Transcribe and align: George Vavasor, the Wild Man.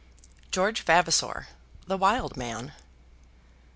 George 0.49 0.81
Vavasor, 0.83 1.49
the 1.85 1.95
Wild 1.95 2.35
Man. 2.35 2.73